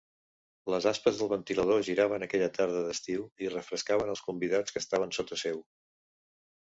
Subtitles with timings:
[0.73, 5.39] Les aspes del ventilador giraven aquella tarda d'estiu i refrescaven els convidats que estaven sota
[5.47, 5.61] seu.